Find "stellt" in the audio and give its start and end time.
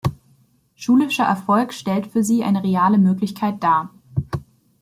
1.73-2.07